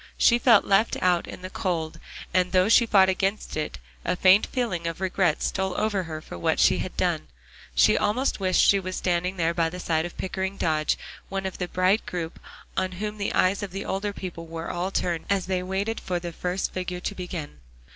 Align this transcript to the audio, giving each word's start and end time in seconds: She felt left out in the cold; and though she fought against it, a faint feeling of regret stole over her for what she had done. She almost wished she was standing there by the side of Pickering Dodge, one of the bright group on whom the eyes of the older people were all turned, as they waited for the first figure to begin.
She 0.17 0.39
felt 0.39 0.65
left 0.65 0.97
out 0.99 1.27
in 1.27 1.43
the 1.43 1.49
cold; 1.51 1.99
and 2.33 2.53
though 2.53 2.69
she 2.69 2.87
fought 2.87 3.07
against 3.07 3.55
it, 3.55 3.77
a 4.03 4.15
faint 4.15 4.47
feeling 4.47 4.87
of 4.87 4.99
regret 4.99 5.43
stole 5.43 5.79
over 5.79 6.01
her 6.05 6.23
for 6.23 6.39
what 6.39 6.59
she 6.59 6.79
had 6.79 6.97
done. 6.97 7.27
She 7.75 7.95
almost 7.95 8.39
wished 8.39 8.67
she 8.67 8.79
was 8.79 8.95
standing 8.95 9.37
there 9.37 9.53
by 9.53 9.69
the 9.69 9.79
side 9.79 10.07
of 10.07 10.17
Pickering 10.17 10.57
Dodge, 10.57 10.97
one 11.29 11.45
of 11.45 11.59
the 11.59 11.67
bright 11.67 12.03
group 12.07 12.39
on 12.75 12.93
whom 12.93 13.19
the 13.19 13.33
eyes 13.35 13.61
of 13.61 13.69
the 13.69 13.85
older 13.85 14.11
people 14.11 14.47
were 14.47 14.71
all 14.71 14.89
turned, 14.89 15.25
as 15.29 15.45
they 15.45 15.61
waited 15.61 15.99
for 15.99 16.17
the 16.17 16.31
first 16.31 16.73
figure 16.73 16.99
to 17.01 17.13
begin. 17.13 17.59